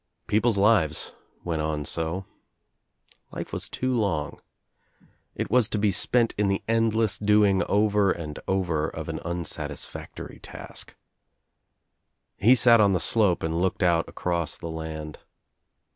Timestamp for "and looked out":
13.43-14.09